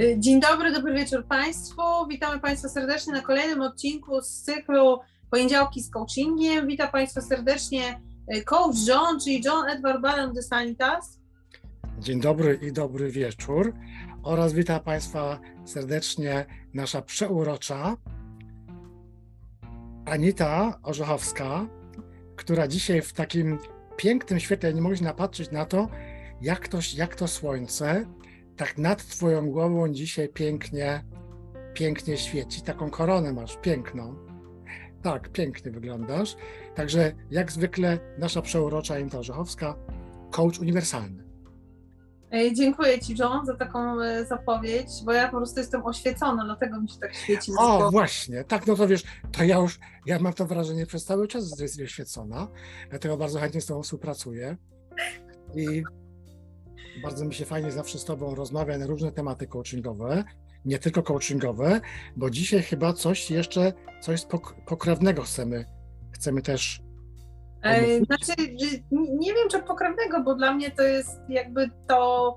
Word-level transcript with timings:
Y, 0.00 0.16
dzień 0.18 0.40
dobry, 0.40 0.72
dobry 0.72 0.94
wieczór 0.94 1.26
Państwu. 1.26 1.82
Witamy 2.08 2.40
Państwa 2.40 2.68
serdecznie 2.68 3.12
na 3.12 3.20
kolejnym 3.20 3.60
odcinku 3.60 4.20
z 4.20 4.42
cyklu 4.42 4.98
Poniedziałki 5.30 5.82
z 5.82 5.90
coachingiem. 5.90 6.66
Witam 6.66 6.88
Państwa 6.90 7.20
serdecznie 7.20 8.00
y, 8.34 8.42
coach 8.44 8.76
John, 8.88 9.20
czyli 9.20 9.42
John 9.44 9.68
Edward 9.68 10.00
Baron 10.00 10.34
de 10.34 10.42
Sanitas. 10.42 11.20
Dzień 11.98 12.20
dobry 12.20 12.58
i 12.62 12.72
dobry 12.72 13.10
wieczór. 13.10 13.74
Oraz 14.22 14.52
witam 14.52 14.80
Państwa 14.80 15.40
serdecznie 15.64 16.46
nasza 16.74 17.02
przeurocza 17.02 17.96
Anita 20.04 20.78
Orzechowska, 20.82 21.66
która 22.36 22.68
dzisiaj 22.68 23.02
w 23.02 23.12
takim 23.12 23.58
pięknym 23.96 24.40
świetle 24.40 24.74
nie 24.74 24.82
mogli 24.82 25.02
napatrzeć 25.02 25.50
na 25.50 25.64
to, 25.64 25.88
jak 26.40 26.68
to, 26.68 26.78
jak 26.96 27.14
to 27.14 27.28
słońce 27.28 28.06
tak 28.56 28.78
nad 28.78 29.06
Twoją 29.06 29.50
głową 29.50 29.88
dzisiaj 29.88 30.28
pięknie, 30.28 31.04
pięknie 31.74 32.16
świeci. 32.16 32.62
Taką 32.62 32.90
koronę 32.90 33.32
masz, 33.32 33.56
piękną. 33.56 34.16
Tak, 35.02 35.28
pięknie 35.28 35.70
wyglądasz. 35.72 36.36
Także 36.74 37.12
jak 37.30 37.52
zwykle 37.52 37.98
nasza 38.18 38.42
przeurocza 38.42 38.94
Anita 38.94 39.18
Orzechowska, 39.18 39.76
coach 40.30 40.58
uniwersalny. 40.60 41.26
Dziękuję 42.52 43.00
Ci, 43.00 43.14
John, 43.18 43.46
za 43.46 43.56
taką 43.56 44.00
e, 44.00 44.24
zapowiedź, 44.24 44.88
bo 45.04 45.12
ja 45.12 45.28
po 45.28 45.36
prostu 45.36 45.60
jestem 45.60 45.86
oświecona, 45.86 46.44
dlatego 46.44 46.80
mi 46.80 46.88
się 46.88 46.98
tak 46.98 47.14
świeci. 47.14 47.52
O, 47.58 47.90
właśnie, 47.90 48.44
tak, 48.44 48.66
no 48.66 48.76
to 48.76 48.88
wiesz, 48.88 49.04
to 49.32 49.44
ja 49.44 49.58
już, 49.58 49.78
ja 50.06 50.18
mam 50.18 50.32
to 50.32 50.46
wrażenie 50.46 50.86
przez 50.86 51.04
cały 51.04 51.28
czas, 51.28 51.58
że 51.58 51.64
jest 51.64 51.80
oświecona, 51.80 52.48
dlatego 52.90 53.16
bardzo 53.16 53.38
chętnie 53.38 53.60
z 53.60 53.66
Tobą 53.66 53.82
współpracuję 53.82 54.56
i 55.54 55.82
bardzo 57.02 57.24
mi 57.24 57.34
się 57.34 57.44
fajnie 57.44 57.72
zawsze 57.72 57.98
z 57.98 58.04
Tobą 58.04 58.34
rozmawia 58.34 58.78
na 58.78 58.86
różne 58.86 59.12
tematy 59.12 59.46
coachingowe, 59.46 60.24
nie 60.64 60.78
tylko 60.78 61.02
coachingowe, 61.02 61.80
bo 62.16 62.30
dzisiaj 62.30 62.62
chyba 62.62 62.92
coś 62.92 63.30
jeszcze, 63.30 63.72
coś 64.00 64.20
pok- 64.26 64.54
pokrewnego 64.66 65.22
chcemy, 65.22 65.64
chcemy 66.14 66.42
też 66.42 66.80
E, 67.64 67.78
omówić. 67.86 68.06
Znaczy, 68.06 68.32
nie 68.92 69.34
wiem 69.34 69.48
czy 69.50 69.62
pokrewnego, 69.62 70.22
bo 70.22 70.34
dla 70.34 70.54
mnie 70.54 70.70
to 70.70 70.82
jest 70.82 71.20
jakby 71.28 71.70
to 71.88 72.36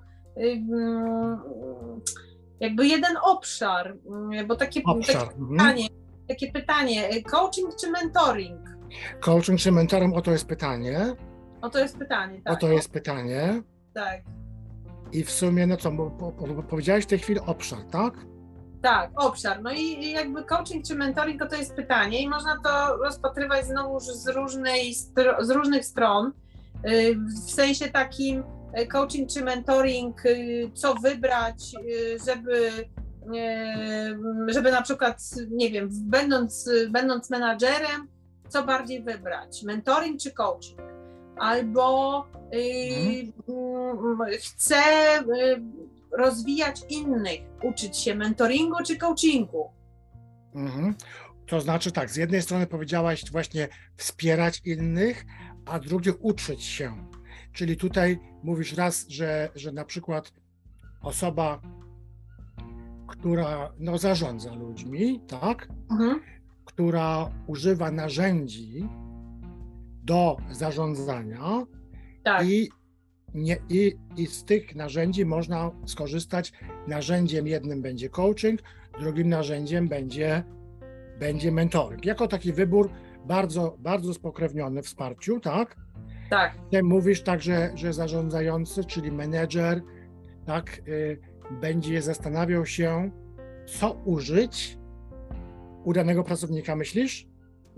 jakby 2.59 2.87
jeden 2.87 3.17
obszar, 3.23 3.97
mm, 4.07 4.47
bo 4.47 4.55
takie, 4.55 4.81
obszar. 4.85 5.15
takie 5.27 5.35
Mhm. 5.35 5.49
pytanie, 5.57 5.87
takie 6.27 6.51
pytanie, 6.51 7.09
y, 7.15 7.23
coaching 7.23 7.75
czy 7.75 7.91
mentoring? 7.91 8.59
Coaching 9.19 9.59
czy 9.59 9.71
mentorem, 9.71 10.13
o 10.13 10.21
to 10.21 10.31
jest 10.31 10.45
pytanie, 10.47 10.99
O 11.61 11.69
to 11.69 11.79
jest 11.79 11.97
pytanie, 11.97 12.41
tak. 12.45 12.53
o 12.53 12.57
to 12.57 12.71
jest 12.71 12.91
pytanie 12.91 13.61
Tak, 13.93 14.21
i 15.11 15.23
w 15.23 15.31
sumie, 15.31 15.67
no 15.67 15.77
co, 15.77 15.91
bo, 15.91 16.09
bo, 16.09 16.63
powiedziałeś 16.63 17.03
w 17.05 17.07
tej 17.07 17.19
chwili 17.19 17.39
obszar, 17.39 17.79
tak? 17.91 18.13
tak, 18.81 19.11
obszar. 19.15 19.61
No 19.61 19.71
i 19.71 20.11
jakby 20.11 20.43
coaching 20.43 20.85
czy 20.85 20.95
mentoring 20.95 21.39
to, 21.41 21.47
to 21.47 21.55
jest 21.55 21.75
pytanie 21.75 22.21
i 22.21 22.29
można 22.29 22.57
to 22.63 22.97
rozpatrywać 22.97 23.65
znowu 23.65 23.99
z, 23.99 24.27
różnej, 24.27 24.93
z 25.39 25.49
różnych 25.49 25.85
stron, 25.85 26.31
y, 26.87 27.15
w 27.47 27.51
sensie 27.51 27.89
takim 27.89 28.43
y, 28.79 28.87
coaching 28.87 29.29
czy 29.29 29.43
mentoring, 29.43 30.25
y, 30.25 30.71
co 30.73 30.95
wybrać, 30.95 31.75
żeby 32.27 32.71
żeby 34.47 34.71
na 34.71 34.81
przykład, 34.81 35.21
nie 35.49 35.71
wiem, 35.71 35.89
będąc, 35.91 36.69
będąc 36.89 37.29
menadżerem, 37.29 38.07
co 38.47 38.63
bardziej 38.63 39.03
wybrać, 39.03 39.63
mentoring 39.63 40.21
czy 40.21 40.31
coaching? 40.31 40.79
Albo 41.39 42.25
y, 42.53 43.31
mm, 43.49 44.19
chcę 44.39 44.75
y, 45.19 45.61
rozwijać 46.17 46.81
innych, 46.89 47.39
uczyć 47.63 47.97
się 47.97 48.15
mentoringu 48.15 48.75
czy 48.85 48.97
coachingu. 48.97 49.69
Mhm. 50.55 50.95
To 51.47 51.61
znaczy 51.61 51.91
tak, 51.91 52.09
z 52.09 52.15
jednej 52.15 52.41
strony 52.41 52.67
powiedziałaś 52.67 53.31
właśnie 53.31 53.67
wspierać 53.97 54.61
innych, 54.65 55.25
a 55.65 55.79
drugie 55.79 56.13
uczyć 56.13 56.63
się. 56.63 57.09
Czyli 57.53 57.77
tutaj 57.77 58.19
mówisz 58.43 58.73
raz, 58.73 59.07
że, 59.07 59.49
że 59.55 59.71
na 59.71 59.85
przykład 59.85 60.33
osoba, 61.01 61.61
która 63.07 63.73
no, 63.79 63.97
zarządza 63.97 64.55
ludźmi, 64.55 65.21
tak, 65.27 65.67
Mhm. 65.91 66.21
która 66.65 67.31
używa 67.47 67.91
narzędzi 67.91 68.89
do 70.03 70.37
zarządzania 70.51 71.65
Tak, 72.23 72.47
i, 72.47 72.69
nie, 73.33 73.57
i, 73.69 73.95
i 74.17 74.27
z 74.27 74.43
tych 74.45 74.75
narzędzi 74.75 75.25
można 75.25 75.71
skorzystać. 75.85 76.53
Narzędziem 76.87 77.47
jednym 77.47 77.81
będzie 77.81 78.09
coaching, 78.09 78.61
drugim 78.99 79.29
narzędziem 79.29 79.87
będzie, 79.87 80.43
będzie 81.19 81.51
mentoring. 81.51 82.05
Jako 82.05 82.27
taki 82.27 82.53
wybór 82.53 82.89
bardzo, 83.25 83.75
bardzo 83.79 84.13
spokrewniony 84.13 84.81
wsparciu, 84.81 85.39
tak? 85.39 85.75
tak, 86.29 86.55
Ty 86.71 86.83
mówisz 86.83 87.21
także, 87.21 87.71
że 87.75 87.93
zarządzający, 87.93 88.85
czyli 88.85 89.11
menedżer, 89.11 89.81
tak, 90.45 90.81
y, 90.87 91.19
będzie 91.61 92.01
zastanawiał 92.01 92.65
się, 92.65 93.11
co 93.65 93.91
użyć 93.91 94.77
u 95.83 95.93
danego 95.93 96.23
pracownika, 96.23 96.75
myślisz? 96.75 97.27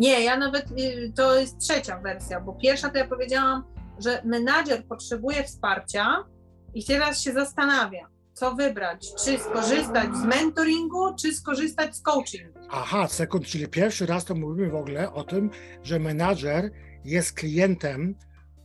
Nie, 0.02 0.24
ja 0.24 0.38
nawet 0.38 0.72
y, 0.72 1.12
to 1.16 1.40
jest 1.40 1.60
trzecia 1.60 2.00
wersja, 2.00 2.40
bo 2.40 2.54
pierwsza 2.54 2.90
to 2.90 2.98
ja 2.98 3.08
powiedziałam, 3.08 3.64
że 4.00 4.22
menadżer 4.26 4.86
potrzebuje 4.86 5.44
wsparcia 5.44 6.26
i 6.74 6.86
teraz 6.86 7.22
się 7.22 7.34
zastanawia, 7.34 8.08
co 8.34 8.56
wybrać, 8.56 9.08
czy 9.26 9.40
skorzystać 9.40 10.16
z 10.16 10.24
mentoringu, 10.24 11.16
czy 11.16 11.34
skorzystać 11.34 11.96
z 11.96 12.02
coachingu. 12.02 12.60
Aha, 12.70 13.08
sekund, 13.08 13.46
czyli 13.46 13.68
pierwszy 13.68 14.06
raz 14.06 14.26
to 14.26 14.36
mówimy 14.36 14.70
w 14.70 14.76
ogóle 14.76 15.14
o 15.14 15.24
tym, 15.24 15.50
że 15.84 16.00
menadżer 16.00 16.72
jest 17.06 17.34
klientem 17.34 18.16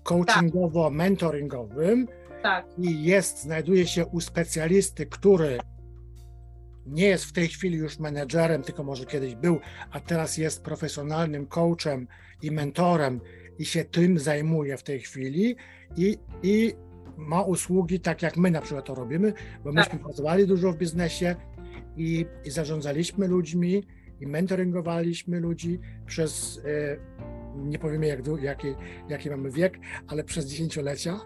coachingowo-mentoringowym 0.05 2.07
Tak, 2.43 2.67
i 2.79 3.05
jest, 3.05 3.43
znajduje 3.43 3.87
się 3.87 4.07
u 4.07 4.21
specjalisty, 4.21 5.07
który 5.07 5.59
nie 6.87 7.07
jest 7.07 7.25
w 7.25 7.33
tej 7.33 7.49
chwili 7.49 7.79
już 7.79 7.99
menedżerem, 7.99 8.63
tylko 8.63 8.85
może 8.85 9.07
kiedyś 9.07 9.35
był, 9.35 9.61
a 9.91 10.01
teraz 10.01 10.39
jest 10.39 10.63
profesjonalnym 10.63 11.47
coachem 11.47 12.09
i 12.43 12.51
mentorem 12.51 13.21
i 13.59 13.65
się 13.65 13.85
tym 13.85 14.19
zajmuje 14.19 14.77
w 14.77 14.83
tej 14.83 15.01
chwili 15.01 15.57
i, 15.97 16.19
i 16.43 16.75
ma 17.17 17.43
usługi 17.43 18.01
tak 18.01 18.23
jak 18.23 18.37
my 18.37 18.51
na 18.51 18.61
przykład 18.61 18.85
to 18.85 18.95
robimy, 18.95 19.33
bo 19.65 19.73
myśmy 19.73 19.99
pracowali 19.99 20.47
dużo 20.47 20.73
w 20.73 20.77
biznesie 20.77 21.37
i, 21.97 22.27
i 22.45 22.51
zarządzaliśmy 22.51 23.29
ludźmi 23.29 23.83
i 24.21 24.27
mentoringowaliśmy 24.27 25.41
ludzi 25.41 25.81
przez, 26.07 26.61
e, 26.65 26.97
nie 27.57 27.79
powiemy 27.79 28.07
jak, 28.07 28.21
jaki, 28.43 28.75
jaki 29.09 29.31
mamy 29.31 29.51
wiek, 29.51 29.79
ale 30.07 30.25
przez 30.25 30.47
dziesięciolecia 30.47 31.21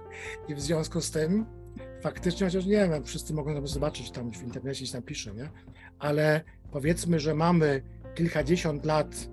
i 0.49 0.55
w 0.55 0.61
związku 0.61 1.01
z 1.01 1.11
tym 1.11 1.60
faktycznie, 2.01 2.47
chociaż 2.47 2.67
nie 2.67 2.89
wiem, 2.89 3.05
wszyscy 3.05 3.35
mogą 3.35 3.55
to 3.55 3.67
zobaczyć 3.67 4.11
tam 4.11 4.33
w 4.33 4.43
internecie, 4.43 4.87
się 4.87 4.93
tam 4.93 5.03
pisze, 5.03 5.35
nie? 5.35 5.51
Ale 5.99 6.41
powiedzmy, 6.71 7.21
że 7.21 7.35
mamy 7.35 7.83
kilkadziesiąt 8.15 8.85
lat, 8.85 9.29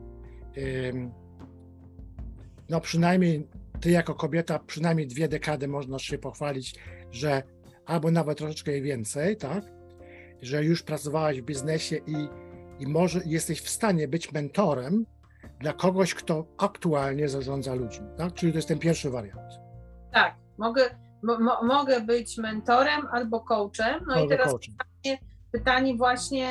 no 2.70 2.82
przynajmniej 2.82 3.48
ty 3.82 3.92
jako 3.92 4.16
kobieta, 4.16 4.60
przynajmniej 4.60 5.08
dwie 5.08 5.28
dekady 5.28 5.68
można 5.68 6.00
się 6.00 6.18
pochwalić, 6.18 6.76
że 7.12 7.44
albo 7.86 8.12
nawet 8.12 8.38
troszeczkę 8.38 8.82
więcej, 8.82 9.38
tak? 9.38 9.64
Że 10.42 10.64
już 10.64 10.84
pracowałaś 10.84 11.42
w 11.42 11.46
biznesie 11.46 11.96
i, 11.96 12.30
i 12.80 12.88
może 12.88 13.22
jesteś 13.26 13.62
w 13.62 13.70
stanie 13.70 14.08
być 14.08 14.32
mentorem 14.32 15.06
dla 15.60 15.74
kogoś, 15.74 16.14
kto 16.14 16.46
aktualnie 16.58 17.30
zarządza 17.30 17.74
ludźmi, 17.74 18.08
tak? 18.18 18.34
Czyli 18.34 18.52
to 18.52 18.58
jest 18.58 18.68
ten 18.68 18.80
pierwszy 18.80 19.10
wariant. 19.10 19.54
tak, 20.14 20.36
mogę, 20.58 20.90
mo, 21.24 21.40
mo, 21.40 21.64
mogę 21.64 22.02
być 22.02 22.38
mentorem 22.38 23.08
albo 23.12 23.40
coachem. 23.40 24.06
No 24.08 24.16
i 24.16 24.18
Albo 24.18 24.30
teraz 24.30 24.52
coachem. 24.52 25.18
pytanie 25.52 25.96
właśnie 25.96 26.50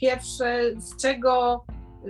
pierwsze, 0.00 0.62
z 0.76 0.96
czego, 0.96 1.64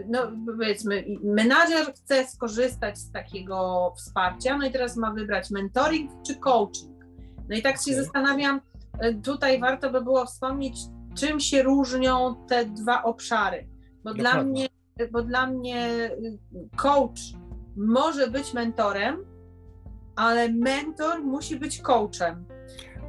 no 0.09 0.19
powiedzmy, 0.47 1.05
menadżer 1.25 1.95
chce 1.95 2.27
skorzystać 2.29 2.99
z 2.99 3.13
takiego 3.13 3.93
wsparcia, 3.97 4.59
no 4.59 4.67
i 4.67 4.71
teraz 4.71 4.97
ma 4.97 5.13
wybrać 5.13 5.51
mentoring 5.51 6.11
czy 6.27 6.37
coaching. 6.37 7.05
No 7.49 7.57
i 7.57 7.63
tak 7.63 7.77
się 7.77 7.83
Okej. 7.83 7.95
zastanawiam, 7.95 8.61
y, 9.05 9.21
tutaj 9.25 9.61
warto 9.61 9.91
by 9.91 10.03
było 10.03 10.27
wspomnieć, 10.27 10.79
czym 11.17 11.41
się 11.41 11.63
różnią 11.63 12.47
te 12.49 12.65
dwa 12.65 13.03
obszary, 13.03 13.69
bo 14.05 14.15
dla 14.15 14.43
mnie, 14.43 14.67
bo 15.13 15.23
dla 15.23 15.47
mnie 15.47 16.11
y, 16.23 16.39
coach 16.77 17.21
może 17.77 18.29
być 18.29 18.55
mentorem, 18.55 19.25
ale 20.19 20.53
mentor 20.53 21.25
musi 21.25 21.57
być 21.57 21.81
coachem. 21.81 22.45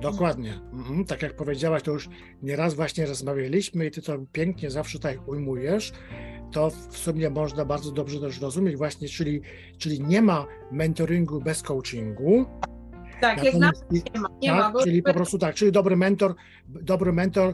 Dokładnie. 0.02 0.54
Mhm. 0.74 1.06
Tak 1.06 1.22
jak 1.22 1.36
powiedziałaś, 1.36 1.84
to 1.84 1.92
już 1.92 2.10
nieraz 2.42 2.74
właśnie 2.74 3.06
rozmawialiśmy 3.06 3.86
i 3.86 3.92
ty 3.92 4.02
to 4.02 4.18
pięknie 4.32 4.72
zawsze 4.72 5.00
tak 5.00 5.28
ujmujesz. 5.28 5.92
To 6.52 6.70
w 6.70 6.98
sumie 6.98 7.30
można 7.30 7.66
bardzo 7.66 7.92
dobrze 7.92 8.20
też 8.20 8.42
rozumieć 8.42 8.78
właśnie, 8.78 9.10
czyli, 9.10 9.42
czyli 9.78 10.02
nie 10.02 10.22
ma 10.22 10.46
mentoringu 10.72 11.42
bez 11.42 11.64
coachingu. 11.64 12.46
Tak, 13.22 13.44
jak 13.44 13.54
na 13.56 13.68
Natomiast- 13.68 13.92
nie 13.92 14.22
ma, 14.22 14.30
nie 14.42 14.52
ma, 14.52 14.62
tak, 14.62 14.74
bo 14.74 14.84
czyli 14.84 15.04
po 15.04 15.14
prostu 15.14 15.38
tak, 15.38 15.56
czyli 15.56 15.72
dobry 15.72 15.98
mentor, 15.98 16.36
dobry 16.68 17.14
mentor 17.14 17.54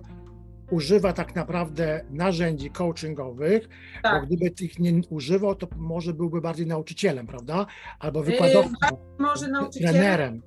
używa 0.72 1.14
tak 1.14 1.36
naprawdę 1.36 2.06
narzędzi 2.10 2.72
coachingowych, 2.72 3.70
Tak. 4.04 4.22
bo 4.22 4.28
gdyby 4.28 4.46
ich 4.62 4.80
nie 4.80 5.02
używał, 5.10 5.56
to 5.56 5.68
może 5.76 6.14
byłby 6.14 6.42
bardziej 6.42 6.68
nauczycielem, 6.68 7.28
prawda? 7.28 7.66
Albo 8.00 8.20
Yy, 8.20 8.26
wykładowcą, 8.26 8.98
Może 9.20 9.48
nauczycielem, 9.48 9.94
trenerem, 9.96 10.42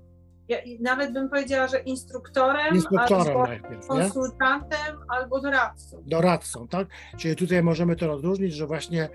ja, 0.49 0.59
nawet 0.81 1.13
bym 1.13 1.29
powiedziała, 1.29 1.69
że 1.69 1.79
instruktorem, 1.79 2.75
instruktorem 2.75 3.27
albo 3.27 3.47
najpierw, 3.47 3.73
nie? 3.73 3.87
konsultantem, 3.89 4.97
albo 5.09 5.41
doradcą. 5.41 6.03
doradcą, 6.07 6.69
tak? 6.69 6.89
Czyli 7.17 7.37
tutaj 7.37 7.63
możemy 7.63 7.97
to 7.97 8.07
rozróżnić, 8.07 8.55
że 8.55 8.67
właśnie 8.67 9.09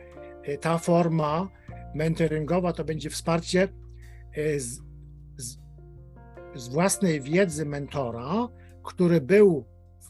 y, 0.47 0.57
ta 0.57 0.77
forma 0.77 1.47
mentoringowa 1.95 2.73
to 2.73 2.83
będzie 2.83 3.09
wsparcie 3.09 3.67
y, 4.37 4.59
z, 4.59 4.81
z, 5.37 5.57
z 6.55 6.67
własnej 6.67 7.21
wiedzy 7.21 7.65
mentora, 7.65 8.47
który 8.83 9.21
był 9.21 9.65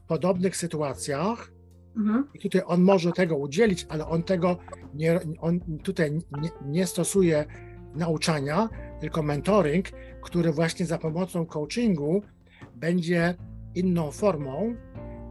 podobnych 0.08 0.58
sytuacjach 0.58 1.54
Mhm. 1.98 2.28
i 2.34 2.40
tutaj 2.40 2.62
on 2.66 2.82
może 2.82 3.12
tego 3.12 3.38
udzielić, 3.38 3.86
ale 3.90 4.08
on 4.08 4.24
tego 4.24 4.58
nie, 4.94 5.20
on 5.40 5.60
tutaj 5.84 6.12
nie, 6.12 6.50
nie 6.66 6.88
stosuje 6.88 7.46
nauczania, 7.96 8.70
tylko 9.00 9.24
mentoring, 9.24 9.88
który 10.22 10.52
właśnie 10.52 10.86
za 10.86 10.98
pomocą 10.98 11.46
coachingu 11.46 12.22
będzie 12.76 13.36
inną 13.76 14.12
formą 14.12 14.76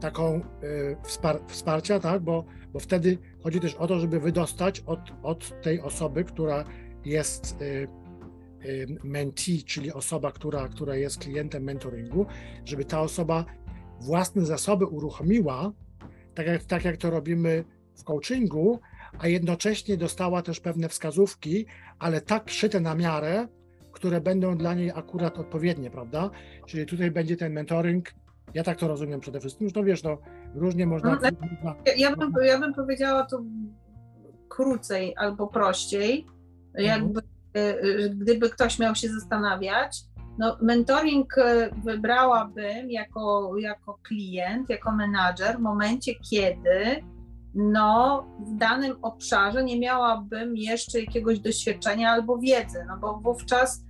taką 0.01 0.37
y, 0.37 0.97
wspar 1.05 1.41
wsparcia, 1.47 2.01
tak? 2.01 2.23
Bo, 2.23 2.45
bo 2.73 2.79
wtedy 2.79 3.19
chodzi 3.43 3.61
też 3.61 3.75
o 3.75 3.87
to, 3.87 4.01
żeby 4.01 4.21
wydostać 4.21 4.81
od, 4.81 5.01
od 5.23 5.63
tej 5.63 5.81
osoby, 5.81 6.25
która 6.25 6.65
jest 7.05 7.57
y, 7.63 7.89
y, 8.65 8.87
mentee, 9.05 9.63
czyli 9.63 9.93
osoba, 9.93 10.33
która, 10.33 10.69
która 10.69 10.97
jest 10.97 11.19
klientem 11.19 11.63
mentoringu, 11.63 12.27
żeby 12.65 12.85
ta 12.85 13.01
osoba 13.01 13.45
własne 14.03 14.47
zasoby 14.47 14.87
uruchomiła, 14.87 15.73
tak 16.35 16.47
jak, 16.47 16.65
tak 16.65 16.85
jak 16.85 16.97
to 16.97 17.11
robimy 17.11 17.65
w 17.95 18.05
coachingu, 18.05 18.81
a 19.19 19.29
jednocześnie 19.29 19.97
dostała 19.97 20.43
też 20.43 20.61
pewne 20.61 20.89
wskazówki, 20.89 21.67
ale 21.99 22.21
tak 22.21 22.51
szyte 22.51 22.81
na 22.81 22.95
miarę, 22.95 23.49
które 23.93 24.21
będą 24.21 24.57
dla 24.57 24.75
niej 24.75 24.91
akurat 24.91 25.39
odpowiednie, 25.39 25.91
prawda? 25.91 26.31
Czyli 26.67 26.87
tutaj 26.87 27.11
będzie 27.11 27.37
ten 27.37 27.53
mentoring, 27.53 28.15
ja 28.55 28.65
tak 28.65 28.79
to 28.79 28.89
rozumiem 28.89 29.21
przede 29.21 29.41
wszystkim, 29.41 29.69
że 29.69 29.75
to 29.75 29.85
wiesz, 29.85 30.03
no 30.03 30.19
różnie 30.55 30.87
można... 30.87 31.11
No, 31.11 31.17
można 31.17 31.75
Ja, 31.87 31.93
ja, 31.97 32.17
bym, 32.17 32.33
ja 32.43 32.61
bym 32.61 32.75
powiedziała 32.75 33.27
to 33.27 33.43
krócej 34.49 35.15
albo 35.17 35.47
prościej, 35.47 36.27
jakby 36.75 37.21
y, 37.21 37.61
y, 37.61 38.11
gdyby 38.11 38.51
ktoś 38.51 38.79
miał 38.79 38.95
się 38.95 39.09
zastanawiać. 39.09 40.05
No, 40.39 40.57
mentoring 40.61 41.39
y, 41.39 41.71
wybrałabym 41.85 42.91
jako, 42.91 43.53
jako 43.59 43.99
klient, 44.03 44.71
jako 44.71 44.93
menadżer 44.93 45.57
w 45.57 45.61
momencie, 45.61 46.15
kiedy 46.31 47.03
no, 47.55 48.25
w 48.39 48.57
danym 48.57 48.97
obszarze 49.03 49.65
nie 49.65 49.79
miałabym 49.81 50.57
jeszcze 50.57 51.01
jakiegoś 51.01 51.39
doświadczenia 51.39 52.11
albo 52.11 52.39
wiedzy, 52.39 52.85
no 52.89 52.97
bo 52.97 53.21
wówczas 53.23 53.85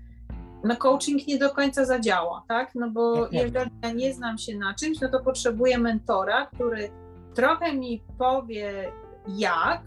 no, 0.64 0.76
coaching 0.76 1.26
nie 1.26 1.38
do 1.38 1.50
końca 1.50 1.84
zadziała, 1.84 2.44
tak? 2.48 2.74
No 2.74 2.90
bo 2.90 3.14
Dokładnie. 3.14 3.42
jeżeli 3.42 3.70
ja 3.82 3.92
nie 3.92 4.14
znam 4.14 4.38
się 4.38 4.58
na 4.58 4.74
czymś, 4.74 5.00
no 5.00 5.08
to 5.08 5.20
potrzebuję 5.20 5.78
mentora, 5.78 6.46
który 6.46 6.90
trochę 7.34 7.74
mi 7.74 8.02
powie 8.18 8.92
jak, 9.28 9.82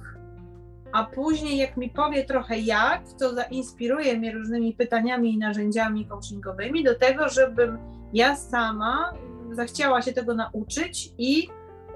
a 0.92 1.04
później 1.04 1.58
jak 1.58 1.78
mi 1.78 1.90
powie 1.90 2.24
trochę 2.26 2.60
jak, 2.60 3.02
to 3.20 3.36
zainspiruje 3.36 4.18
mnie 4.18 4.32
różnymi 4.32 4.74
pytaniami 4.74 5.34
i 5.34 5.38
narzędziami 5.38 6.06
coachingowymi 6.06 6.84
do 6.84 6.96
tego, 6.96 7.30
żebym 7.30 7.78
ja 8.14 8.36
sama 8.36 9.14
zachciała 9.52 10.02
się 10.02 10.14
tego 10.14 10.36
nauczyć 10.36 11.14
i 11.18 11.48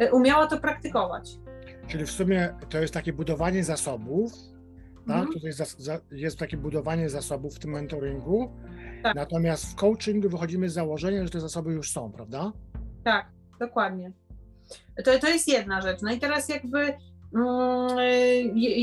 y, 0.01 0.13
umiała 0.13 0.47
to 0.47 0.57
praktykować. 0.57 1.29
Czyli 1.87 2.05
w 2.05 2.11
sumie 2.11 2.55
to 2.69 2.77
jest 2.77 2.93
takie 2.93 3.13
budowanie 3.13 3.63
zasobów, 3.63 4.33
tak? 5.07 5.17
Mhm. 5.17 5.27
Tutaj 5.33 5.51
jest 6.11 6.39
takie 6.39 6.57
budowanie 6.57 7.09
zasobów 7.09 7.55
w 7.55 7.59
tym 7.59 7.71
mentoringu, 7.71 8.51
Tak. 9.03 9.15
natomiast 9.15 9.71
w 9.71 9.75
coachingu 9.75 10.29
wychodzimy 10.29 10.69
z 10.69 10.73
założenia, 10.73 11.23
że 11.23 11.29
te 11.29 11.39
zasoby 11.39 11.73
już 11.73 11.91
są, 11.91 12.11
prawda? 12.11 12.51
Tak, 13.03 13.25
dokładnie. 13.59 14.11
To, 15.05 15.19
to 15.19 15.27
jest 15.27 15.47
jedna 15.47 15.81
rzecz. 15.81 16.01
No 16.01 16.11
i 16.11 16.19
teraz 16.19 16.49
jakby 16.49 16.93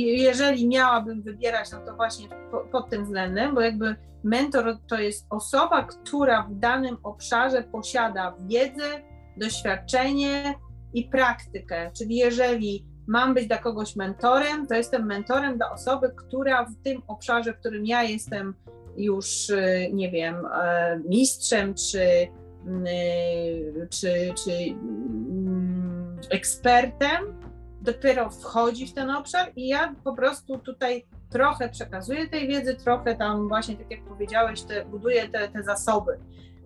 jeżeli 0.02 0.68
miałabym 0.68 1.22
wybierać, 1.22 1.72
no 1.72 1.78
to 1.86 1.96
właśnie 1.96 2.28
po, 2.50 2.60
pod 2.60 2.90
tym 2.90 3.04
względem, 3.04 3.54
bo 3.54 3.60
jakby 3.60 3.96
mentor 4.24 4.78
to 4.88 4.98
jest 4.98 5.26
osoba, 5.30 5.82
która 5.82 6.42
w 6.42 6.54
danym 6.58 6.96
obszarze 7.02 7.62
posiada 7.62 8.34
wiedzę, 8.46 9.02
doświadczenie 9.36 10.54
i 10.94 11.04
praktykę. 11.04 11.90
Czyli 11.98 12.16
jeżeli 12.16 12.86
mam 13.06 13.34
być 13.34 13.46
dla 13.46 13.58
kogoś 13.58 13.96
mentorem, 13.96 14.66
to 14.66 14.74
jestem 14.74 15.06
mentorem 15.06 15.56
dla 15.56 15.72
osoby, 15.72 16.12
która 16.16 16.64
w 16.64 16.82
tym 16.84 17.02
obszarze, 17.06 17.52
w 17.52 17.58
którym 17.58 17.86
ja 17.86 18.02
jestem 18.02 18.54
już, 18.96 19.50
y, 19.50 19.90
nie 19.92 20.10
wiem, 20.10 20.46
e, 20.46 21.00
mistrzem 21.08 21.74
czy 21.74 22.00
y, 22.00 23.88
czy, 23.90 24.34
czy 24.44 24.52
mm, 24.52 26.18
ekspertem, 26.30 27.45
dopiero 27.86 28.30
wchodzi 28.30 28.86
w 28.86 28.94
ten 28.94 29.10
obszar 29.10 29.52
i 29.56 29.68
ja 29.68 29.94
po 30.04 30.12
prostu 30.12 30.58
tutaj 30.58 31.06
trochę 31.30 31.68
przekazuję 31.68 32.28
tej 32.28 32.48
wiedzy, 32.48 32.76
trochę 32.76 33.16
tam 33.16 33.48
właśnie, 33.48 33.76
tak 33.76 33.90
jak 33.90 34.04
powiedziałeś, 34.04 34.62
te, 34.62 34.84
buduję 34.84 35.28
te, 35.28 35.48
te 35.48 35.62
zasoby. 35.62 36.18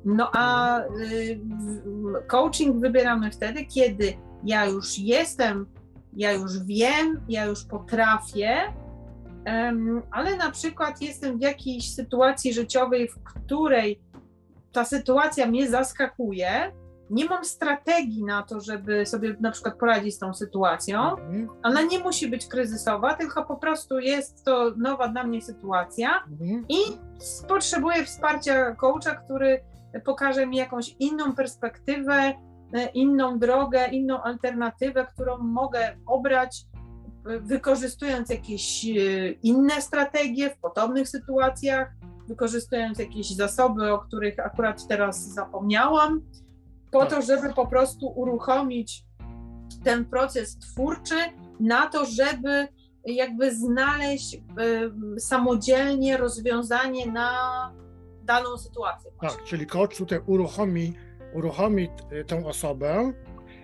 No 0.05 0.31
a 0.35 0.79
y, 0.81 1.41
coaching 2.27 2.81
wybieramy 2.81 3.31
wtedy, 3.31 3.65
kiedy 3.65 4.13
ja 4.45 4.67
już 4.67 4.99
jestem, 4.99 5.67
ja 6.17 6.33
już 6.33 6.59
wiem, 6.59 7.21
ja 7.29 7.45
już 7.45 7.65
potrafię, 7.65 8.57
em, 9.45 10.03
ale 10.11 10.37
na 10.37 10.51
przykład 10.51 11.03
jestem 11.03 11.39
w 11.39 11.43
jakiejś 11.43 11.95
sytuacji 11.95 12.53
życiowej, 12.53 13.09
w 13.09 13.23
której 13.23 14.01
ta 14.73 14.85
sytuacja 14.85 15.47
mnie 15.47 15.71
zaskakuje, 15.71 16.73
nie 17.11 17.25
mam 17.25 17.45
strategii 17.45 18.25
na 18.25 18.43
to, 18.43 18.61
żeby 18.61 19.07
sobie 19.07 19.37
na 19.41 19.51
przykład 19.51 19.79
poradzić 19.79 20.15
z 20.15 20.19
tą 20.19 20.35
sytuacją. 20.35 21.11
Mhm. 21.11 21.49
Ona 21.63 21.83
nie 21.83 21.99
musi 21.99 22.29
być 22.29 22.47
kryzysowa, 22.47 23.15
tylko 23.15 23.45
po 23.45 23.57
prostu 23.57 23.99
jest 23.99 24.45
to 24.45 24.73
nowa 24.77 25.09
dla 25.09 25.25
mnie 25.25 25.43
sytuacja 25.43 26.25
Mhm. 26.31 26.65
i 26.69 26.77
potrzebuję 27.49 28.05
wsparcia 28.05 28.75
coacha, 28.75 29.15
który 29.15 29.61
pokaże 30.05 30.47
mi 30.47 30.57
jakąś 30.57 30.97
inną 30.99 31.33
perspektywę, 31.33 32.33
inną 32.95 33.39
drogę, 33.39 33.87
inną 33.89 34.23
alternatywę, 34.23 35.07
którą 35.15 35.39
mogę 35.39 35.97
obrać, 36.07 36.65
wykorzystując 37.41 38.31
jakieś 38.31 38.87
e, 38.87 38.91
inne 39.43 39.81
strategie 39.83 40.51
w 40.51 40.59
podobnych 40.59 41.09
sytuacjach, 41.09 41.93
wykorzystując 42.29 42.99
jakieś 42.99 43.31
zasoby, 43.31 43.93
o 43.93 43.99
których 43.99 44.39
akurat 44.39 44.87
teraz 44.89 45.29
zapomniałam, 45.29 46.21
po 46.91 47.07
to, 47.07 47.23
żeby 47.23 47.55
po 47.55 47.67
prostu 47.67 48.07
uruchomić 48.07 49.05
ten 49.85 50.05
proces 50.05 50.59
twórczy 50.59 51.15
na 51.61 51.87
to, 51.87 52.05
żeby 52.07 52.69
jakby 53.07 53.55
znaleźć 53.55 54.35
y, 55.17 55.21
samodzielnie 55.21 56.17
rozwiązanie 56.17 57.07
na 57.13 57.31
daną 58.23 58.57
sytuację. 58.59 59.11
Tak, 59.21 59.45
czyli 59.45 59.67
coach 59.67 59.97
tutaj 59.97 60.21
uruchomi, 60.27 60.93
uruchomi 61.35 61.89
y, 62.13 62.25
tą 62.25 62.47
osobę, 62.47 63.13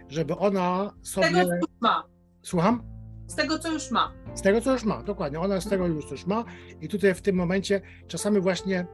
żeby 0.09 0.37
ona 0.37 0.93
Z 1.03 1.15
tego, 1.15 1.27
sobie. 1.27 1.47
co 1.49 1.55
już 1.57 1.81
ma. 1.81 2.05
Słucham? 2.43 2.83
Z 3.27 3.35
tego, 3.35 3.59
co 3.59 3.73
już 3.73 3.91
ma. 3.91 4.13
Z 4.35 4.43
tego, 4.43 4.61
co 4.61 4.73
już 4.73 4.85
ma, 4.85 5.03
dokładnie. 5.03 5.41
Ona 5.41 5.61
z 5.61 5.69
tego 5.69 5.87
już 5.87 6.09
coś 6.09 6.27
ma 6.27 6.45
i 6.81 6.89
tutaj 6.89 7.15
w 7.15 7.23
tym 7.23 7.37
momencie 7.37 7.81
czasami 8.07 8.41
właśnie 8.41 8.87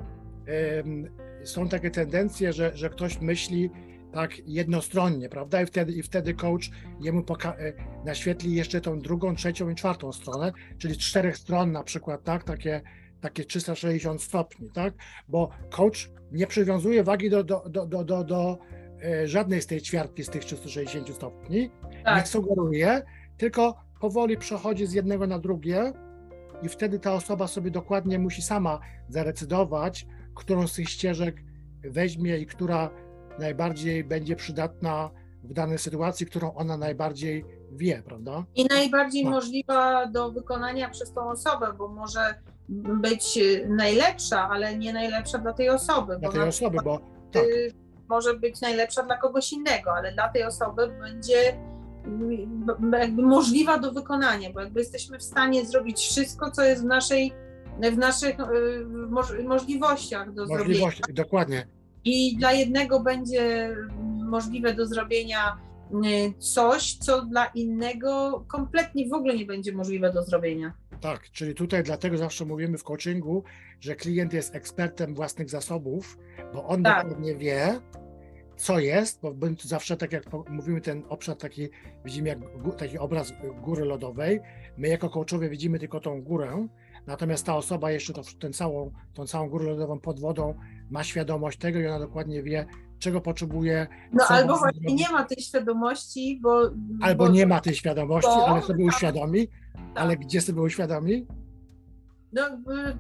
em, 0.47 1.09
są 1.45 1.69
takie 1.69 1.91
tendencje, 1.91 2.53
że, 2.53 2.77
że 2.77 2.91
ktoś 2.91 3.21
myśli 3.21 3.71
tak 4.13 4.39
jednostronnie, 4.49 5.29
prawda? 5.29 5.63
I 5.63 5.67
wtedy, 5.67 5.93
i 5.93 6.03
wtedy 6.03 6.35
coach 6.35 6.71
jemu 7.01 7.21
poka- 7.23 7.55
e, 7.59 7.73
naświetli 8.05 8.55
jeszcze 8.55 8.81
tą 8.81 8.99
drugą, 9.01 9.35
trzecią 9.37 9.69
i 9.71 9.75
czwartą 9.75 10.13
stronę, 10.13 10.53
czyli 10.79 10.95
z 10.95 10.99
czterech 10.99 11.37
stron 11.37 11.73
na 11.73 11.83
przykład, 11.83 12.25
tak? 12.25 12.45
Takie, 12.45 12.81
takie 13.21 13.45
360 13.45 14.23
stopni, 14.23 14.71
tak? 14.71 14.95
Bo 15.29 15.51
coach 15.71 16.11
nie 16.33 16.47
przywiązuje 16.47 17.05
wagi 17.05 17.31
do, 17.31 17.45
do, 17.45 17.63
do, 17.71 17.87
do, 17.87 18.05
do, 18.05 18.25
do 18.25 18.59
e, 19.05 19.29
żadnej 19.29 19.63
z 19.63 19.67
tej 19.67 19.81
ćwiartki 19.83 20.25
z 20.25 20.29
tych 20.29 20.45
360 20.45 21.09
stopni, 21.15 21.59
nie 21.91 22.03
Tak. 22.05 22.29
sugeruje, 22.29 23.03
tylko 23.37 23.77
powoli 24.01 24.37
przechodzi 24.37 24.87
z 24.87 24.93
jednego 24.93 25.27
na 25.27 25.39
drugie 25.39 25.93
i 26.63 26.69
wtedy 26.69 26.99
ta 26.99 27.13
osoba 27.15 27.47
sobie 27.47 27.71
dokładnie 27.71 28.19
musi 28.19 28.43
sama 28.43 28.81
zadecydować, 29.09 30.07
którą 30.35 30.67
z 30.67 30.75
tych 30.75 30.89
ścieżek 30.89 31.43
weźmie 31.85 32.39
i 32.39 32.47
która 32.47 32.91
najbardziej 33.39 34.05
będzie 34.05 34.37
przydatna 34.37 35.11
w 35.45 35.53
danej 35.53 35.79
sytuacji, 35.79 36.27
którą 36.27 36.55
ona 36.55 36.77
najbardziej 36.77 37.45
wie, 37.73 38.03
prawda? 38.07 38.45
I 38.55 38.65
najbardziej 38.65 39.23
Tak. 39.25 39.33
możliwa 39.33 40.07
do 40.07 40.33
wykonania 40.33 40.89
przez 40.89 41.13
tą 41.13 41.29
osobę, 41.29 41.73
bo 41.79 41.89
może 41.89 42.35
być 42.69 43.39
najlepsza, 43.69 44.49
ale 44.49 44.79
nie 44.79 44.93
najlepsza 44.93 45.39
dla 45.39 45.53
tej 45.53 45.71
osoby. 45.71 46.19
Dla 46.19 46.31
tej 46.31 46.41
na 46.41 46.47
osoby, 46.47 46.79
bo 46.85 47.01
tak, 47.33 47.45
y, 47.45 47.73
może 48.09 48.35
być 48.35 48.61
najlepsza 48.61 49.03
dla 49.03 49.17
kogoś 49.17 49.53
innego, 49.53 49.93
ale 49.93 50.13
dla 50.13 50.29
tej 50.29 50.45
osoby 50.45 50.89
będzie 51.01 51.59
mm, 52.05 52.67
jakby 52.93 53.23
możliwa 53.23 53.79
do 53.79 53.93
wykonania, 53.93 54.53
bo 54.53 54.61
jakby 54.61 54.81
jesteśmy 54.81 55.19
w 55.19 55.23
stanie 55.23 55.67
zrobić 55.67 55.99
wszystko, 55.99 56.51
co 56.51 56.63
jest 56.63 56.83
w 56.83 56.87
naszej 56.87 57.33
w 57.93 57.99
naszych 57.99 58.37
y, 58.41 59.45
możliwościach 59.45 60.33
do 60.33 60.47
Możliwości, 60.47 60.99
zrobienia. 60.99 61.25
Dokładnie. 61.25 61.67
I 62.05 62.37
dla 62.37 62.53
jednego 62.53 63.01
będzie 63.01 63.77
możliwe 64.25 64.75
do 64.75 64.87
zrobienia 64.87 65.57
y, 66.05 66.33
coś, 66.39 66.95
co 66.95 67.23
dla 67.23 67.47
innego 67.47 68.45
kompletnie 68.49 69.09
w 69.09 69.13
ogóle 69.13 69.37
nie 69.37 69.47
będzie 69.47 69.73
możliwe 69.73 70.13
do 70.13 70.23
zrobienia. 70.23 70.73
Tak, 71.01 71.31
czyli 71.31 71.55
tutaj 71.55 71.83
dlatego 71.83 72.19
zawsze 72.19 72.45
mówimy 72.45 72.79
w 72.79 72.85
coachingu, 72.85 73.45
że 73.81 73.97
klient 73.97 74.33
jest 74.33 74.55
ekspertem 74.55 75.15
własnych 75.15 75.51
zasobów, 75.51 76.19
bo 76.55 76.67
on 76.67 76.83
tak. 76.83 77.05
dokładnie 77.05 77.37
wie, 77.37 77.81
co 78.57 78.79
jest, 78.79 79.21
bo 79.21 79.35
zawsze 79.63 79.97
tak 79.97 80.13
jak 80.13 80.25
mówimy 80.51 80.81
ten 80.81 81.03
obszar 81.09 81.37
taki, 81.37 81.69
widzimy 82.05 82.29
jak 82.29 82.39
taki 82.79 82.99
obraz 82.99 83.33
góry 83.63 83.85
lodowej, 83.85 84.41
my 84.77 84.89
jako 84.89 85.11
coachowie 85.11 85.49
widzimy 85.49 85.79
tylko 85.79 86.01
tą 86.01 86.23
górę, 86.23 86.69
natomiast 87.07 87.47
ta 87.47 87.57
osoba 87.57 87.91
jeszcze 87.91 88.13
to, 88.13 88.23
ten 88.41 88.53
całą, 88.53 88.93
tą 89.15 89.27
całą 89.27 89.49
górę 89.49 89.67
lodową 89.67 90.01
pod 90.01 90.21
wodą 90.21 90.55
ma 90.93 91.05
świadomość 91.05 91.59
tego 91.59 91.79
i 91.79 91.87
ona 91.87 91.99
dokładnie 91.99 92.43
wie, 92.43 92.67
czego 92.99 93.21
potrzebuje. 93.21 93.87
No 94.13 94.25
albo 94.29 94.57
właśnie 94.57 94.95
nie 94.95 95.09
ma 95.09 95.25
tej 95.25 95.43
świadomości, 95.43 96.41
bo... 96.43 96.71
Albo 97.01 97.25
bo, 97.25 97.31
nie 97.31 97.47
ma 97.47 97.61
tej 97.61 97.75
świadomości, 97.75 98.31
bo, 98.31 98.49
ale 98.49 98.63
sobie 98.63 98.85
tak, 98.87 98.95
uświadomi, 98.95 99.49
tak. 99.49 99.83
ale 99.95 100.17
gdzie 100.17 100.41
sobie 100.41 100.61
uświadomi? 100.61 101.27
No, 102.33 102.43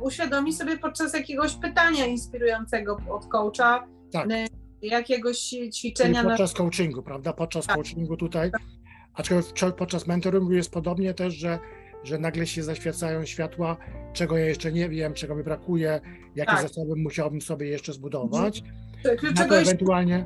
uświadomi 0.01 0.53
sobie 0.53 0.79
podczas 0.79 1.15
jakiegoś 1.15 1.55
pytania 1.55 2.07
inspirującego 2.07 3.01
od 3.11 3.27
coacha, 3.27 3.87
tak. 4.13 4.29
jakiegoś 4.83 5.39
ćwiczenia. 5.75 6.21
Czyli 6.21 6.29
podczas 6.29 6.55
na... 6.55 6.59
coachingu, 6.59 7.03
prawda? 7.03 7.33
Podczas 7.33 7.67
tak. 7.67 7.77
coachingu 7.77 8.17
tutaj. 8.17 8.51
Aczkolwiek 9.15 9.77
podczas 9.77 10.07
mentoringu 10.07 10.53
jest 10.53 10.71
podobnie 10.71 11.15
też, 11.15 11.35
że 11.35 11.59
że 12.05 12.19
nagle 12.19 12.47
się 12.47 12.63
zaświecają 12.63 13.25
światła, 13.25 13.77
czego 14.13 14.39
ja 14.39 14.47
jeszcze 14.47 14.73
nie 14.73 14.89
wiem, 14.89 15.15
czego 15.15 15.35
mi 15.35 15.43
brakuje, 15.43 16.01
jakie 16.37 16.53
tak. 16.53 16.63
zasoby 16.63 16.97
musiałbym 16.97 17.41
sobie 17.41 17.67
jeszcze 17.67 17.93
zbudować. 17.93 18.63
Czego 19.37 19.57
ewentualnie. 19.57 20.25